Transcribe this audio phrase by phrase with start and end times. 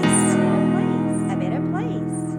[0.00, 0.34] place.
[1.30, 2.36] A better place.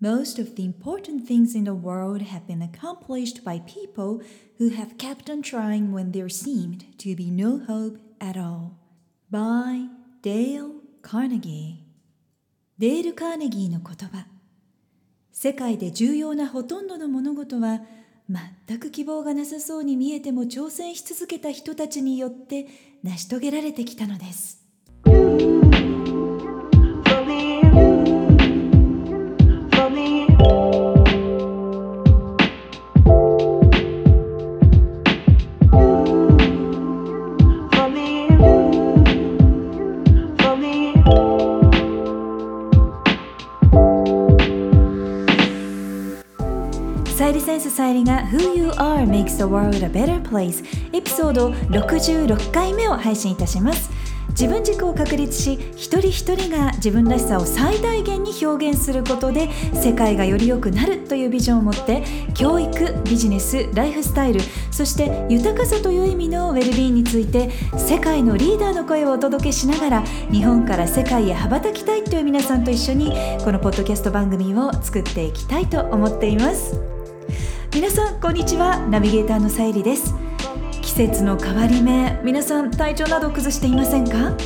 [0.00, 4.22] Most of the important things in the world have been accomplished by people
[4.58, 8.78] who have kept on trying when there seemed to be no hope at all.
[9.30, 9.88] By
[10.22, 11.84] Dale Carnegie
[12.78, 14.26] デール・カーネギーの言葉
[15.32, 17.80] 世界で重要なほとんどの物事は
[18.66, 22.66] 全く希望がなさそうに見えても挑戦し続けた人たちによって
[23.02, 25.57] 成し遂げられてきたのです。
[48.08, 50.64] が Who You Are Makes the World a Better Place
[50.96, 53.90] エピソード66回目を配信いたします
[54.30, 62.02] 自分軸を確立し一人一人が自分らしさを最大限に表現することで世界がより良くなるというビジョンを持って
[62.34, 73.12] 教育ビジネスライフスタイルそして豊かさという意味のウェルビーンについて世界のリーダーの声をお届けしながら日本から世界へ羽ばたきたいという皆さんと一緒に
[73.44, 76.97] このポッドキャスト番組を作っていきたいと思っています。
[77.78, 78.84] 皆さんこんにちは。
[78.88, 80.12] ナビゲーターのさゆりです。
[80.82, 84.36] 季節の変わり目皆さん体調など崩していませんか？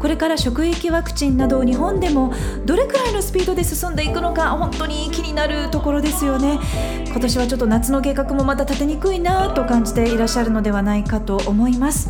[0.00, 2.32] これから職域ワクチンなど日本でも
[2.64, 6.60] どれくらいのスピードで進んでいくのか本当に気になるところですよね。
[7.06, 12.08] 今年はちょっと夏の計画もまた立てにくいなと感じていらっしゃるのではないかと思います。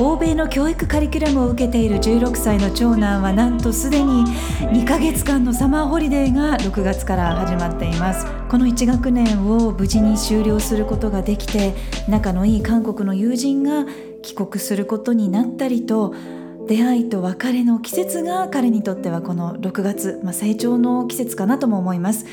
[0.00, 4.24] 欧米の教育カリキュラムを受けている16歳の長男はなんとすでに
[4.60, 8.24] 2ヶ月間のサマーホリデーが6月から始まっています。
[8.48, 11.74] この1学年を無事に終了することができて
[12.08, 13.86] 仲のいい韓国の友人が
[14.22, 16.14] 帰国することになったりと
[16.68, 22.24] 出会いと別れの季節が彼にとってはこの6月、まあ、成長の季節かなとも思います。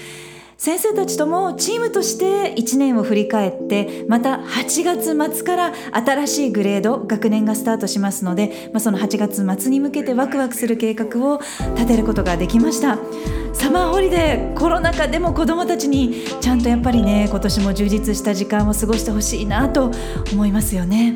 [0.57, 11.39] 先生たちともチームとして1年を振り返ってまた8月末から新しいグレード学年がスタートしますので、まあ、その8月末に向けてワクワクする計画を
[11.75, 12.97] 立てることができました
[13.53, 19.91] サマーホリデーコロナ禍でも子どもたちにちゃんとやっぱりね今年も充実した時間を過ごしてほしいなと
[20.31, 21.15] 思いますよね。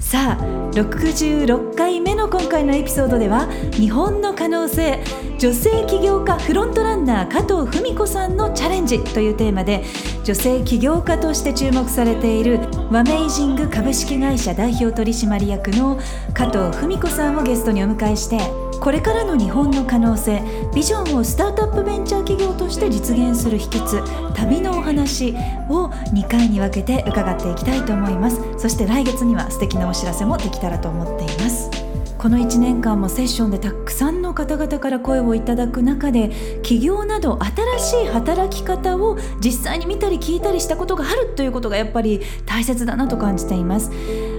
[0.00, 0.44] さあ
[0.74, 5.02] 66回目の今回のエピソードでは日本の可能性
[5.38, 9.84] 女性起業家フロントランナー加藤文子さんのチャレンジというテーマで
[10.24, 12.60] 女性起業家として注目されている
[12.90, 15.98] ワメイジング株式会社代表取締役の
[16.32, 20.42] 加藤文子さんをゲストにお迎えしてこれからの日本の可能性
[20.74, 25.34] ビジョンをスタートアップベンチャー企業として実現する秘訣旅のお話
[25.68, 28.40] を2回に分けて伺っていきたいと思います。
[28.56, 31.70] そして来月には素敵なお知らせもできたらと思っています。
[32.18, 36.30] この1年間もセッションでたくさんの方々から声をいただく中で
[36.64, 37.38] 起業など
[37.78, 43.92] 新しい働き方を実際に見たり聞いたりしたことがあるということがやっぱり大切だなと感じています。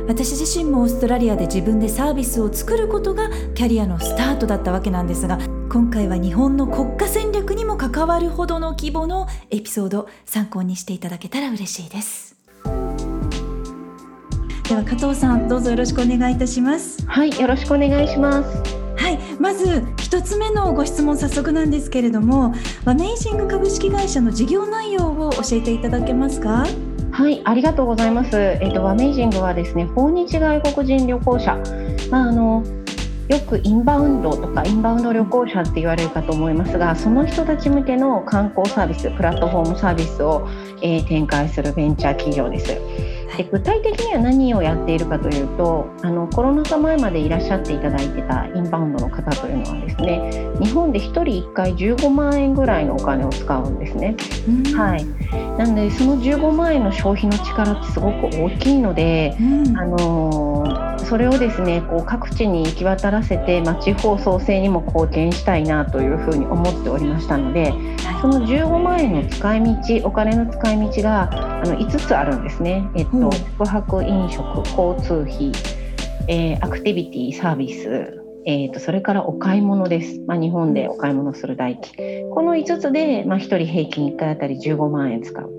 [0.09, 5.37] 私自身もオーストラリアで自分でサービスを作ることがキャリアのスタートだったわけなんですが
[5.71, 12.35] 今回は日本の国家戦略にも関わるほどの規模のエピソード参考にしていただけたら嬉しいです。
[14.67, 17.05] では加藤さんどうぞよろしくお願いいたします。
[17.05, 18.49] はいよろしくお願いします。
[18.95, 26.65] はいまず一つ目のご質問早速なんですけれどもアメイジング株式会社の事業内容を教えていただけますか？
[27.11, 28.37] はい、ありがとうございます。
[28.37, 31.57] えっ、ー、と、アメイジングはですね、訪日外国人旅行者、
[32.11, 32.63] まあ、あの。
[33.29, 40.47] よくインバウンドとかインバウンド旅行者って言われるかと思いますがその人たち向けの観光サービスプラットフォームサービスを、
[40.81, 42.75] えー、展開するベンチャー企業です。
[43.37, 54.15] で具体的には何をやっているかというとあのコロナ禍前までいらっしゃっていただいてたインバウンドの方というのはですね日本で1人1回15万円ぐらいのお金を使うんですね。
[54.75, 55.05] はい、
[55.57, 59.37] なのでその15万円の消費の力ってすごく大きいので、
[59.77, 67.73] あのそれをですねこう各地に行き渡らせて、まあ、地方創生にも貢献したいなというふうに思っておりましたので
[68.21, 72.87] その15万円の使い道お金の使い道があの5つあるんですね。
[72.95, 75.51] えっとと宿泊飲食交通費、
[76.27, 82.29] えー、アクティビティサービス、えーと、それからお買い物です、まあ、日本でお買い物する代金。
[82.31, 85.51] この5つで、まあ、1人平均1回あたり15万円使う。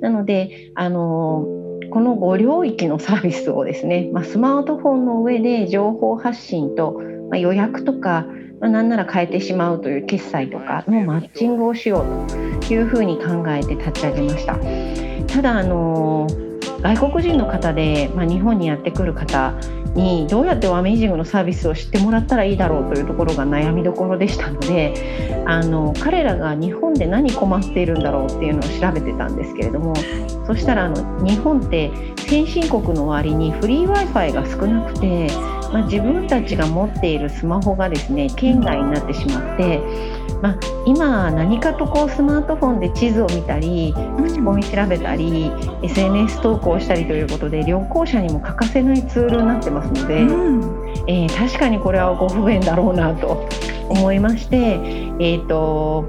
[0.00, 8.26] なので、あのー、この5領域のサービスをですね、まあ、スマートフォンの上で情報発信と、ま予約とか、
[8.60, 14.58] ま、なんなら変えてしまうという決済とかのマッチングをしようというふうに考えて立ち上げました。
[15.26, 16.45] ただあのー
[16.94, 19.54] 外国人の方で、まあ、日本にやってくる方
[19.94, 29.96] にどうやってワメイジングのサービスを知ってもらったらいいだろうというところが悩みどころでしたのであの彼らが日本で何困っているんだろうっていうのを調べてたんですけれども
[30.46, 35.26] そしたらあの日本って先進国の割にフリー w i f i が少なくて、
[35.72, 40.25] まあ、自分たちが持っているスマホがですね県外になってしまって。
[40.42, 53.48] まあ、今何かとこうスマートフォンで地図を見たり口コミ調べたり、うん、SNS 投稿したりということで旅行者にも欠かせないツールになってますので、うん、えー、確かにこれはご不便だろうなと
[53.88, 56.04] 思いまして、えーと、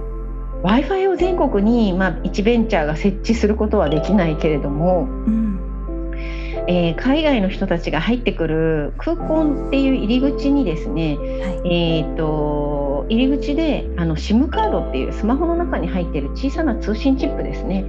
[0.64, 5.48] w i f i を全国に、まあ、1ベンチャーが設置することはできないけれども、うん。
[6.70, 17.86] えー、海外の人たちが入ってくる空港っていう入り口にですね、はい、えーと、入り口であの SIM カードっていうスマホの中に入っている小さな通信チップですね。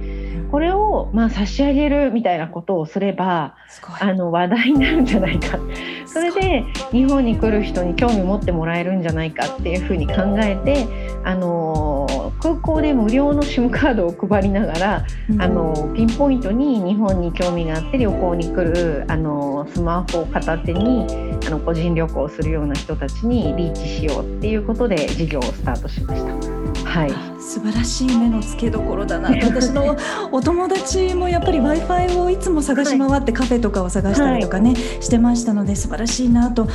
[0.51, 3.55] これをまあ差し上げるみたいなことをすれば
[3.99, 5.59] あの話題になるんじゃないか。
[6.05, 10.87] それで日本に来る人に興味持ってもらえるんじゃないかっていうふうに考えて
[11.23, 21.05] あの空港で無料の SIM カードを配りながら、うん、あのピンポイントに日本に興味があって旅行に来るあのスマホを片手に
[21.45, 26.78] あの個人旅行をするような人たちにリーチしようっていうことで事業をスタートしました。
[26.89, 29.95] はい、素晴らしい目の付けどころだな 私の
[30.31, 36.67] お友達もやっぱり w i f i をいつも探し回ってカフェとかを探したりとかね、はい、してましたので素晴らしいなと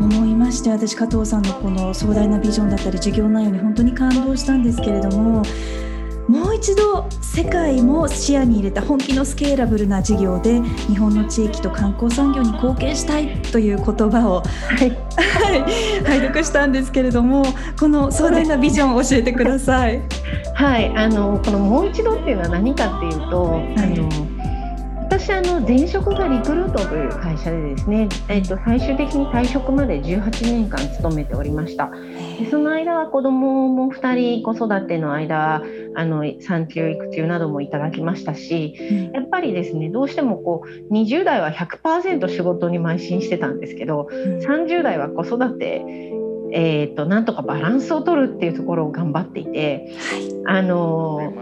[0.00, 5.42] 思いまして私加藤さんのこの壮大なビジョンだったり事業内容に本当に感動したんですけれども
[6.28, 14.90] もう一度世界も視野に入れた本気のスケーラブルな事業で日本の地域と観光産業に貢献したいという言葉を、はい、
[16.04, 17.44] 拝読したんですけれども
[17.80, 20.02] この壮大なビジョンを教えてください。
[20.54, 24.27] はい、あのこのもう一度っていうのは何かっていうと、はい、あの
[25.18, 31.90] 私あの前職がリクルートという会社でですね、えっと、最終的に退職まで18年間勤めておりました。
[32.38, 35.60] でその間は子供も2人子育ての間
[35.96, 45.82] あの産休育休などもいただきましたし、やっぱりですねどうしてもこう20代は100%仕事に邁進してたんですけど、30代は子育て
[46.50, 49.92] えーと、となんとかバランスを取るっていうところを頑張っていて、
[50.46, 51.34] あの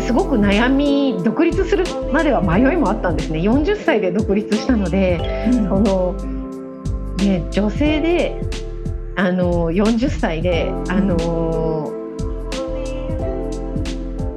[0.00, 3.40] すごく悩み独立するまでは迷いもあったんですね。
[3.40, 6.14] 40歳で独立したので、うん、その
[7.18, 8.40] ね、女性で
[9.16, 11.16] あの40歳であの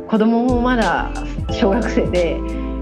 [0.08, 1.12] 子供もまだ
[1.52, 2.40] 小学生で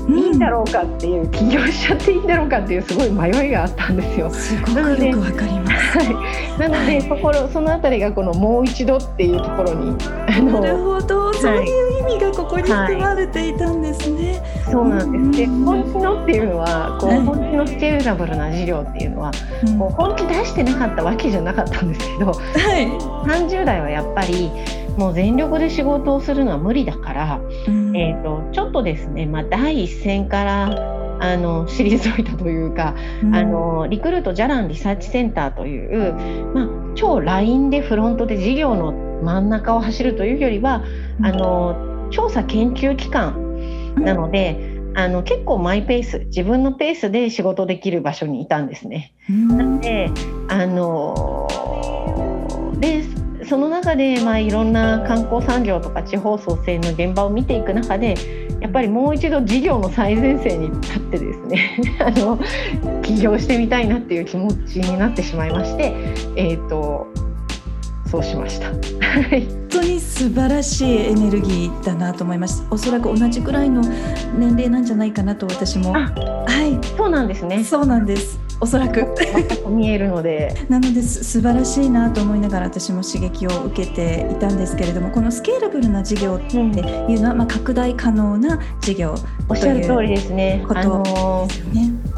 [0.08, 4.30] いいんだろうかっていう、起業しちゃっていいんだろうかっていうすごい迷いがあったんですよ。
[4.30, 5.98] すごくよくわかります。
[5.98, 6.04] は
[6.56, 14.42] い、なので、そこそのあたりがこのもう一度っていうところになるほど、そういう意味がここに含まれていたんですね。
[14.66, 15.40] はい、そうなんです。
[15.40, 19.32] で、本気のっていうのはこう、本気のスケーラブルな事業っていうのは、
[19.78, 22.42] こう本気出してなかったわけじゃなかったんですけど、は
[22.80, 22.88] い、
[23.48, 24.52] 30代はやっぱり
[24.98, 36.14] もう全力で仕事をするのは無理だから、うん、えーと、ちょっとですね、まあ、第一線からあの退いたというか、うん、あのリクルートジャランリサーチセンターという、
[36.54, 38.92] まあ、超 LINE でフロントで事業の
[39.24, 40.84] 真ん中を走るというよりは、
[41.20, 49.14] うん、あの調査研究機関なので、あの結構マイペース自分のペースで仕事できる場所にいたんですね。
[49.30, 50.10] なので
[50.48, 51.48] あの
[52.80, 53.04] で
[53.46, 58.16] その中で、まあ、いろんな観光産業とか地方創生の現場を見ていく中で
[58.60, 62.40] やっぱりもう一度事業の最前線に立ってですね あの
[63.04, 65.94] 起業してみたいなっていう気持ちになってしまいまして、
[66.36, 67.08] えーと、
[68.08, 68.70] そうしました。
[68.72, 68.82] 本
[69.70, 72.66] 当に素晴らしいエネルギーだなと思います。
[72.72, 73.84] おそらく同じくらいの
[74.36, 75.94] 年齢なんじゃないかなと私も。
[75.94, 76.08] は
[76.66, 77.64] い、そうなんですね。
[77.64, 78.40] そうなんです。
[78.60, 79.06] おそらく
[79.70, 89.14] 見えるので なのです素晴らしいなと思いながら私も刺激を受けていたんですけれどもこのスケーラブルな事業っていうのは、まあ、拡大可能な事業
[89.48, 90.66] おっしゃる通りですね。
[90.74, 91.48] あの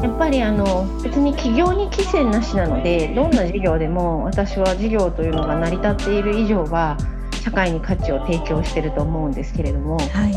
[0.00, 6.96] やっぱりあの別に企業に規制なしなのでどんな事業でも私は事業というのが成り立っている以上は
[7.40, 10.34] 社会に価値を提供していると思うんですけれども、はい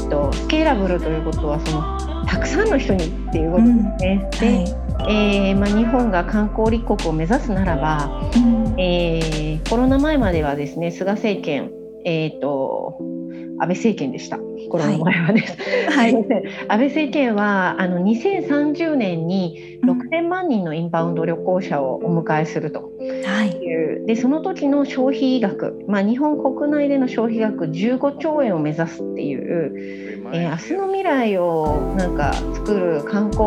[0.00, 4.30] えっと、スケーラブルということはそのたくさんの人にっていうことですね。
[4.32, 11.70] うん、で、はいえーまあ、日本が観光立国を目指すならば、うん、えー、コロナ前まではですね菅政権、
[12.04, 14.38] えーと、安倍政権でした。
[14.68, 15.56] 頃の前はです。
[15.90, 16.24] はい、安
[16.68, 22.90] 倍政権はあの2030年に6000万人のインバウンド旅行者をお迎えすると。
[23.00, 23.04] い。
[23.08, 23.44] う、は
[24.02, 33.46] い、でその時の消費額、まあ、日本国内での消費額15兆円を目指すっていう、えー、明日の未来をなんか作る観光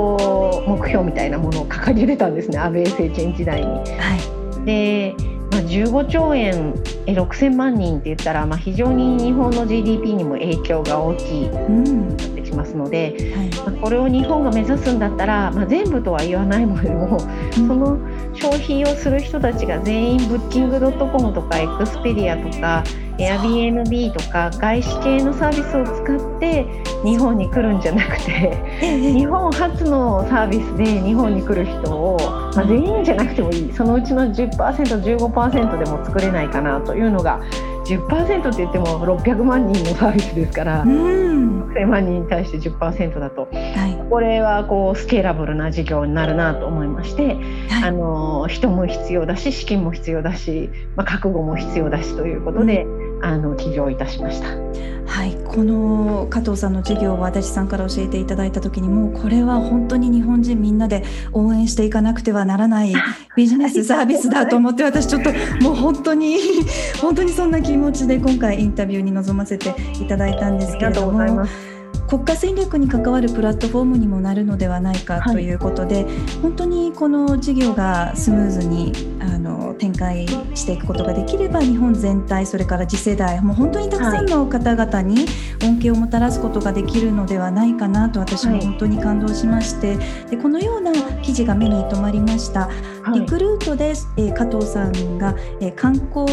[0.67, 3.67] 目標みたいなものを掲げてたんですね安倍政権時代に。
[3.67, 5.15] はい、で
[5.53, 6.73] まあ、15兆円
[7.05, 17.99] 6000万人って言ったら、まあ、非常に日本の GDP にも影響が大きいなってきますので、うんはい、まあ、これを日本が目指すんだったら、まあ、全部とは言わないのでも、うん、その
[18.33, 22.83] 消費をする人たちが全員ブッキングドットコムとかエクスペディアとか
[23.17, 26.65] Airbnb とか外資系のサービスを使って
[27.03, 32.17] 日本に来るんじゃなくて日本初のサービスで日本に来る人を、
[32.55, 33.73] まあ、全員じゃなくてもいい。
[33.73, 37.39] そのうちの 10%15% でも作れないかなというのが
[37.85, 43.82] 10%って言っても600万人のサービスですから、うん、6000万人に対して10%だと、はい、
[44.13, 54.49] これはこうスケーラブルな事業になるなと思いまして、はい、あの人も必要だし資金も必要だし、まあ、覚悟も必要だしということで、うん、あの起業いたしました。
[55.07, 62.93] はい、この加藤さんの授業を足立さんから教えていただいた時にもこれは本当に日本人みんなで応援していかなくてはならない
[63.35, 65.31] ビジネスサービスだと思って私ちょっと
[65.63, 66.37] もう本当に
[67.01, 71.72] 本当にそんな気持ちで今回インタビューに臨ませていただいたんですけれども。
[72.13, 85.25] 国家戦略に関わるプラットフォームにもなるのではないかということで、はい、本当にこの事業がスムーズにあの展開していくことができれば日本全体それから次世代もう本当にたくさんの方々に
[85.63, 89.97] 恩恵をもたらすことができるのではないかなと私も本当に感動しまして、
[90.29, 90.91] でこのような
[91.23, 92.69] 記事が目に留まりました。
[93.11, 96.25] リクルートで、えー、加藤さんが、えー、観光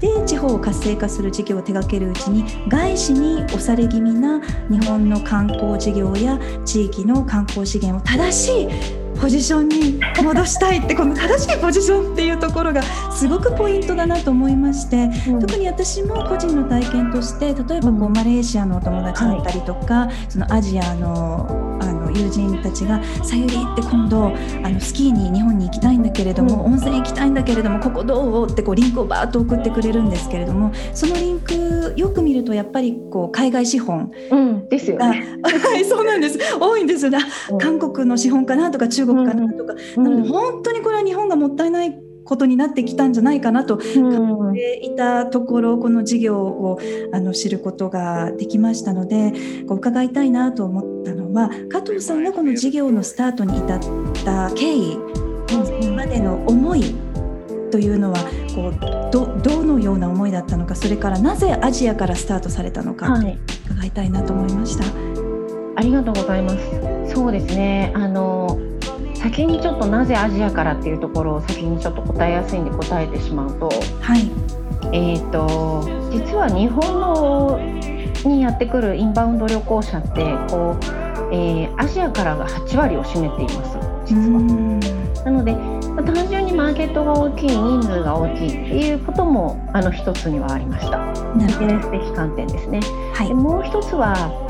[0.00, 4.40] で地方を活性化する事業を手掛けるうちに外資に押され気味な
[4.70, 21.73] 日本の観光事業や地域の観光資源を正しいポジションに戻したいってこの正しいポジションっていうところがすごくポイントだなと思いまして、うん、特に私も個人の体験として例えばこうマレーシアのお友達だったりとか、はい、そのアジアの
[22.14, 35.06] 友人たちが「さゆりって今度あのスキーに日本に行きたいんだけれども、うん、温泉行きたいんだけれどもここどう?」ってこうリンクをバーッと送ってくれるんですけれどもそのリンクよく見るとやっぱりこう海外資本が、うん、ですよね。
[35.06, 35.14] は
[35.78, 37.18] いそうなんです多いんですよね。
[37.60, 46.78] 韓国の資本かなとか中国かなとか、なので本当にこれは日本がもったいないことになってきたんじゃないかなと感じていたところ、この事業を
[47.12, 49.32] あの知ることができましたので
[49.68, 53.80] こう伺いたいなと思ったのは加藤さんがこの事業のスタートに至っ
[54.24, 54.98] た経緯
[55.94, 56.94] までの思い
[57.70, 58.18] というのは
[58.54, 64.84] こうどどのような思いだったのかそれからなぜアジアからスタートされたのか、はい、伺いたいなと思いました。
[65.76, 67.14] ありがとうございます。
[67.14, 67.92] そうですね。
[67.94, 68.58] あの
[69.24, 73.70] 先にちょっとなぜアジアからっていうところを先にちょっと答えやすいんで答えてしまうと、
[74.02, 74.30] はい、
[74.92, 77.58] えーと、実は日本の
[78.28, 80.08] にやってくるインバウンド旅行者って
[80.50, 85.24] こう、えー、アジアからが8割を占めています実は。
[85.24, 85.54] なので
[86.04, 90.98] 単純にマーケットが大きい人数が大きいっていうこともあの一つにはありました。
[91.34, 92.80] ビジネス的観点ですね。
[93.14, 94.43] はい、でもう一つは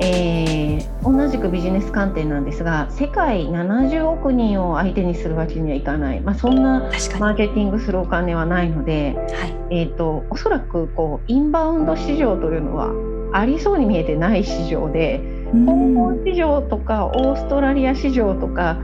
[0.00, 6.80] えー、同じくビジネス観点なんですが世界70億人を相手にするわけにはいかない、まあ、そんな
[7.18, 12.90] マーケティングするお金はないので、はい、えーと、おそらくこうインバウンド市場というのは
[13.32, 15.20] ありそうに見えてない市場で
[15.52, 18.78] 香港市場とかオーストラリア市場とか、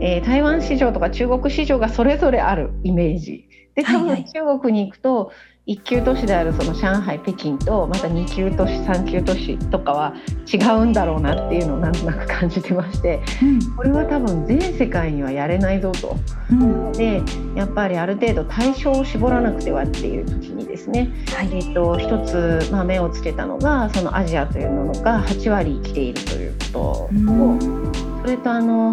[0.00, 3.46] えー、台湾市場とか中国市場がそれぞれあるイメージ。
[3.74, 5.32] で多分中国に行くと、
[5.66, 10.14] 1級都市であるその上海北京とまた2級都市3級都市とかは
[10.52, 16.16] 違うんだろうなっていうのをなんとなく感じてまして、うん、これは多分全世界にはやれないぞと、
[16.50, 17.22] うん、で
[17.54, 28.92] やっぱりある程度対象を絞らなくてはっていう時にですね、はい、えーと、一つ、まあ、目をつけたのがそのアジアというのが8割来ているということと、うん、それとあの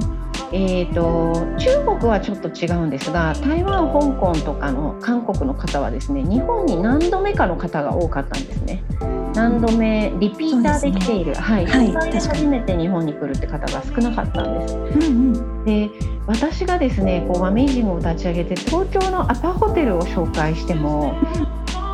[0.54, 8.84] えーと、中国はちょっと違うんですが台湾香港とかの韓国の方はですね日本に何度目かの方が多かったんですね。
[9.34, 14.75] 何度目リピーターで来ている、ね、はい、はい、初めて日本に来るって方が少なかったんです。
[14.75, 15.89] うんうん、で
[16.25, 21.13] 私がですねこうアメージングを立ち上げて東京のアパホテルを紹介しても、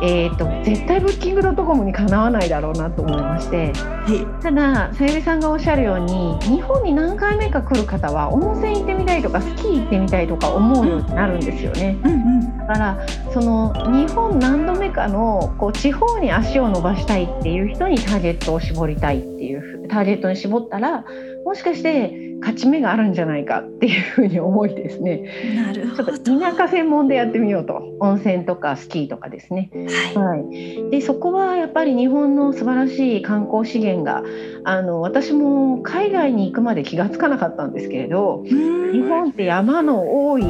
[0.06, 11.98] えーと、絶対ブッキングドットコムにかなわないだろうなと思いまして、はい、たださゆりさんがおっしゃるように日本に何回目か来る方は温泉行ってみたいとかスキー行ってみたいとか思うようになるんですよね。
[12.04, 21.04] うんうん、だからその日本何度目かのこう地方に足を伸ばしたいっていう人にターゲットを絞りたいっていうターゲットに絞ったら
[21.44, 25.30] もしかして勝ち目があるんじゃないかっていうふうに思いですね。
[25.56, 26.18] なるほど。
[26.18, 29.70] 田舎専門でやってみようと温泉とかスキーとかですね。
[29.72, 30.16] はい。
[30.16, 34.22] はい、でそこはやっぱり日本の素晴らしい観光資源が
[34.64, 40.44] あの私も海外に行くまで気が付かなかったんですけれど日本って山の多い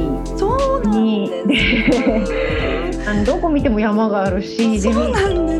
[0.83, 1.55] 国で。
[3.07, 4.89] あのどこ見ても山があるしで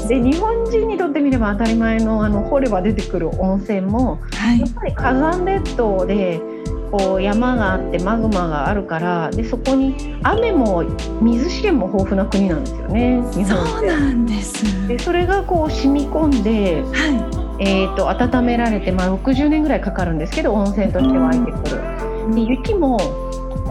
[0.07, 6.41] で日本人にとってみれば当たり前のあの掘れば出てくる温泉も、はい、やっぱり火山列島で
[6.91, 10.83] こう山があってマグマがあるからでそこに雨も
[11.21, 14.87] 水資源も豊富な国なんですよね日本そうなんです。
[14.87, 17.45] でそれがこう染み込んで、はい。
[17.57, 22.35] えーと、温められて、まあ、60年ぐらいかかるんですけど温泉として湧いてくる。
[22.35, 22.99] で雪も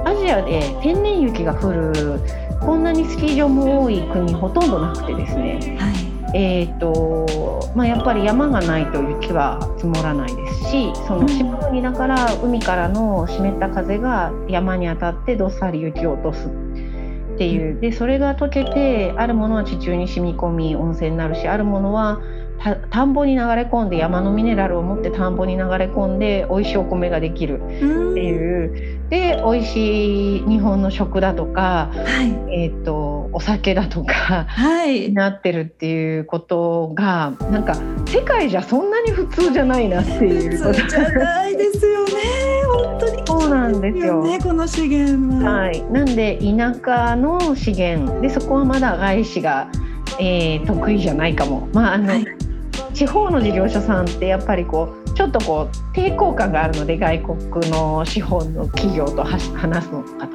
[0.07, 1.93] アジアで天然雪が降る
[2.61, 16.49] こんなにスキー場も多い国ほとんどなくてですね、はい、えーとまあ、やっぱり山がないと雪は積もらないですしその島国だから海からの湿った風が山に当たってどっさり雪を落とす。
[17.35, 17.81] っていう。
[17.81, 22.21] でそれが溶けてあるものは地中に染み込み温泉になるしあるものは
[22.91, 27.61] 田んぼに流れ込んで山のミネラルを持って田んぼに流れ込んで美味しいお米ができる。
[27.61, 27.69] っ
[28.15, 40.89] ていうで美味しい日本の食だとか、はい、えーと、お酒だとか、はい、なってるっていうことがなんか世界じゃそんなに普通じゃないなっていうこと。
[40.89, 42.13] じゃないですよね。
[42.73, 43.23] 本当に。
[43.27, 44.23] そうなんですよ。
[44.23, 45.53] ねこの資源は。
[45.53, 48.21] はい、なんで田舎の資源。
[48.21, 49.69] でそこはまだ外資が
[50.21, 51.69] えー、得意じゃないかも。
[51.73, 52.27] まああの、はい、
[52.93, 59.51] 地方の事業者さんってやっぱりこうちょっとこう抵抗感があるので外国の資本の企業と話す
[59.93, 60.13] のと。
[60.19, 60.35] かと,、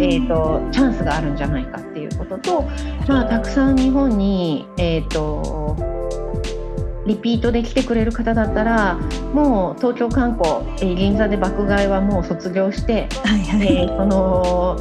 [0.00, 2.62] えーと、チャンスがあるんじゃないかっていうことと、
[3.06, 5.76] まあ、たくさん日本に、えーと、
[7.06, 8.96] リピートで来てくれる方だったら
[9.32, 14.76] もう東京観光、えー、銀座で爆買いはもう卒業して、はいはい、えー、その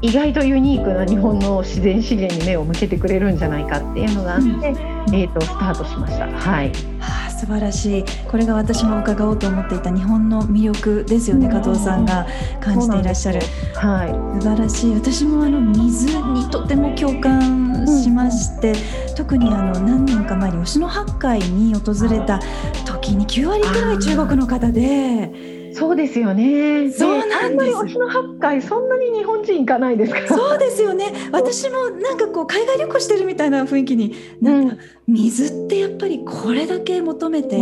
[0.00, 6.26] 意外とユニークな日本の自然資源に目を向けてくれるんじゃないかっていうのがあって、うん、えーと、スタートしました。
[6.28, 6.68] はい、
[7.00, 12.26] はあ、素晴らしいこれが私も伺おうと思っていた日本の魅力ですよね、加藤さんが
[12.60, 13.40] 感じていらっしゃる。
[13.74, 22.40] はい、素晴らしい私もあの水にとても共感しまして、うん、特にあの何年か前に吉野八海に訪れた
[22.84, 25.57] 時に9割くらい中国の方で。
[25.78, 26.90] そうですよね。
[26.90, 27.76] そうなんです。
[27.76, 30.26] 推しの八回そんなに日本人行かないですか？
[30.36, 31.06] そうですよね。
[31.32, 37.56] 私もなんかこう海外旅行してるみたいな雰囲気になんか、水ってやっぱりこれだけ求めて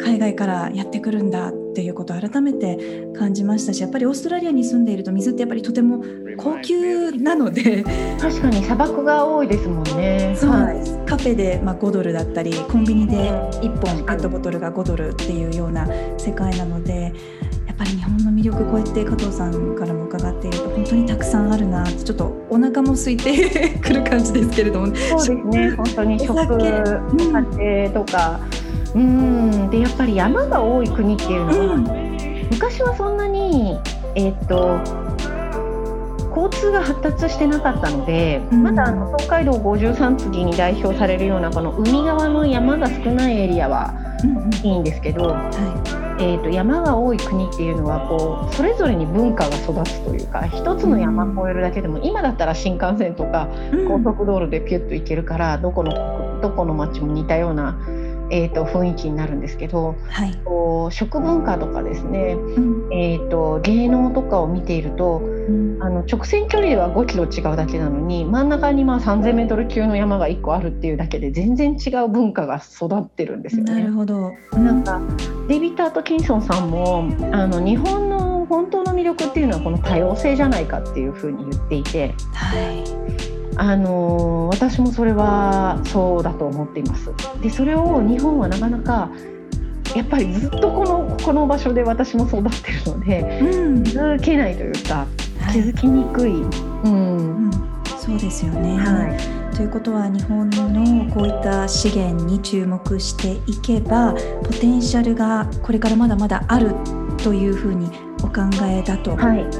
[0.00, 6.02] 海外からやってくるんだっていうことを改めて感じましたし、やっぱりオーストラリアに住んでいると水ってやっぱりとても
[6.38, 7.84] 高級なので、
[8.18, 10.34] 確かに砂漠が多いですもんね。
[10.34, 10.94] そうなんです。
[10.94, 15.86] はい、カフェでまあ5ドルだったり、コンビニで1本ペットボトルが5ドルっていうような
[16.16, 17.12] 世界なので。
[17.76, 28.40] っぱり日本の魅力こうやって加藤さんからも伺っていると本当にたくさんあるなちょっとお腹も空いて くる感じですけれどもそうですね本当に食家とか、
[28.96, 33.78] うん、でやっぱり山が多い国っていうのは、うん、昔はそんなに
[34.14, 34.80] えっ、と
[36.34, 43.94] 交通が発達してなかったので、うん、まだあの東海道53次に代表されるようなこの海側の山が少ないエリアは
[44.62, 45.50] いいんですけど、は
[46.02, 46.06] い。
[46.18, 53.48] えーと、山が多い国っていうのはこうそれぞれに文化が育つというか一つの山越えるだけでも、今だったら新幹線とか
[53.86, 57.78] 高速道路でピュッと行けるから、どこのどこの町も似たような
[58.30, 73.74] えーと、雰囲気になるんですけど、はい、こう食文化とかですね、うん、えーと、芸能とかを見ていると、うん、あの直線距離では5キロ違うだけなのに真ん中にまあ 3,000m 級の山が1個あるっていうだけで全然違う文化が育ってるんですよね。
[73.74, 75.00] なるほど、なんか
[75.48, 82.14] デビッド・アトキンソンさんもあの日本の本当の魅力っていうのはこの多様性じゃないかっていうふうに言っていて。
[82.32, 87.10] はいあの私もそれはそうだと思っています。
[87.40, 89.10] でそれを日本はなかなか
[89.94, 95.06] やっぱりずっとこのこの場所で私も育ってるので、うん、気づけないというか、
[95.52, 97.50] 気づきにくい、うん、うん、
[97.98, 98.76] そうですよね。
[98.76, 106.74] はい、ということは日本のこういった資源に注目していけばポテンシャルがこれからまだまだある
[107.22, 107.90] というふうに
[108.26, 109.16] お考えだと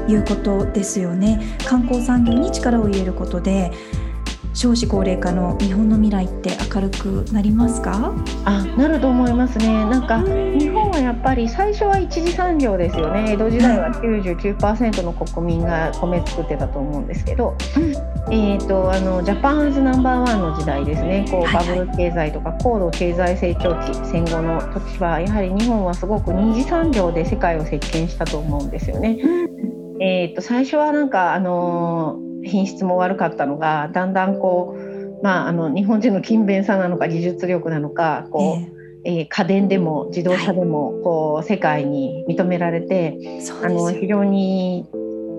[0.09, 1.37] いうことですよね。
[1.59, 3.71] はい、観光産業に力を入れることで
[4.57, 8.11] 少子高齢化の日本の未来って明るくなりますか？
[8.43, 9.67] あなると思いますね。
[9.85, 10.23] なんか
[10.57, 13.33] 日本はやっぱり最初は一次産業ですよね。
[13.33, 17.79] 江戸時代は99%の国民が米作ってたと思うんですけど、う
[18.31, 21.27] ん、えーと、あのジャパンズナンバーワンの時代ですね。
[21.29, 29.19] こうバブル経済とか高度経済成長期戦後の時はやはり日本はすごく二次産業で世界を席巻したと思うんですよね。
[29.23, 43.17] うん、えーと、最初はなんかあの品質も悪かったのがだんだんこう、まあ、あの日本人の勤勉さなのか技術力なのかこう、えー、えー、家電でも自動車でもこう世界に認められて、
[43.63, 44.85] あの非常に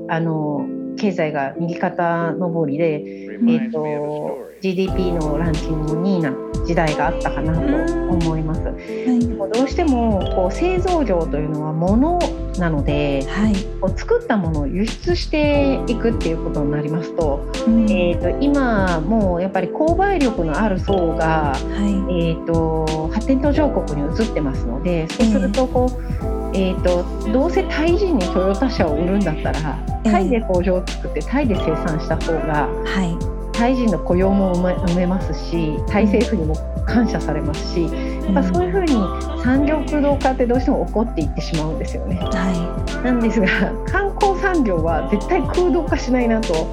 [0.09, 0.67] あの
[0.99, 6.33] 経済が右肩上りで、えーと、GDP のランキング2位な
[6.67, 8.61] 時代があったかなと思います。
[8.63, 9.21] はい、
[9.53, 12.19] どうしてもこう製造業というのは物
[12.59, 33.39] なので、はい、こう作ったものを輸出していくっていうことになりますとうん、えーと、今もうやっぱり購買力のある層が、はい、えーと、発展途上国に移ってますのでそうするとこう、えーと、どうせタイ人にトヨタ車を売るんだったらタイで工場を作ってタイで生産した方が、はい。
[33.59, 36.55] タイ人の雇用も埋めますしタイ政府にも
[36.87, 38.95] 感謝されますし、やっぱそういうふうに
[39.43, 42.17] 産業空洞化ってどうしても起こっていってしまうんですよね。
[42.17, 43.47] はい、なんですが
[43.87, 46.67] 観光産業は絶対空洞化しないなと。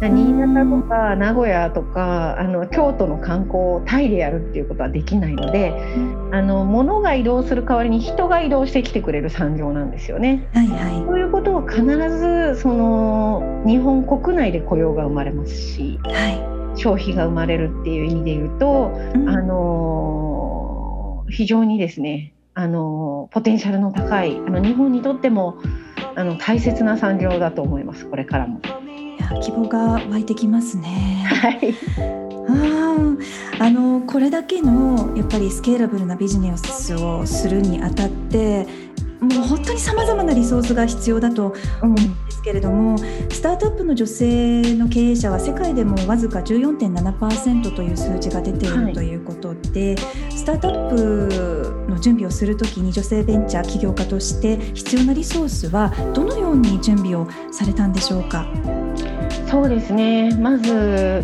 [0.00, 5.72] 新潟とか名古屋とかあの京都の観光をタイでやるっていうことはできないので、
[6.30, 10.48] あの物が移動する代わりに人が移動してきてくれる産業なんですよね。
[10.54, 20.47] はいはい、そういうことは必ずその日本国内で雇用が生まれますし、はい、消費が生まれるっていう意味で言うと、うん、あの
[21.30, 25.58] 非常にですねあのポテンシャルの高いあの日本にとっても
[26.16, 28.60] あの大切な産業だと思いますこれからも。
[29.42, 31.22] 希望が湧いてきますね。
[31.26, 31.74] はい。
[33.60, 38.66] ああのこれだけのやっぱりスケーラブルなビジネスをするにあたって
[39.20, 49.96] もう本当にさまざまなリソースが必要だと思うんけれども、うん、スタートアップの女性の経営者は世界でもわずか14.7%という数字が出ている、はい、ということで
[50.30, 58.46] スタートアップの準備をするときに女性ベンチャー起業家として必要なリソースはどのように準備をされたんでしょうか？
[59.50, 61.22] そうですねまず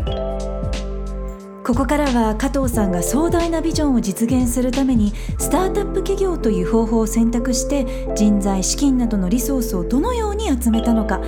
[1.65, 11.23] ここからは加藤さんが壮大なビジョンを実現するためにスタートアップ企業という方法を選択して人材資金などのリソースをどのように集めたのか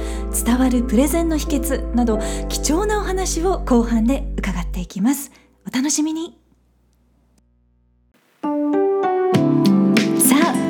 [0.45, 2.19] 伝わるプレゼンの秘訣など
[2.51, 5.33] 貴重なお話を後半で伺っていきます。
[5.67, 6.46] お楽しみに。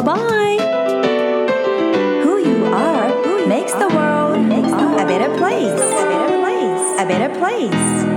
[0.00, 0.56] Bye bye.
[2.24, 5.72] Who you are makes the world a better place.
[5.72, 7.00] A better place.
[7.00, 8.09] A better place.